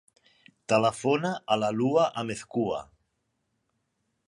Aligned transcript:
Telefona 0.71 1.31
a 1.55 1.59
la 1.65 1.69
Lua 1.81 2.07
Amezcua. 2.23 2.83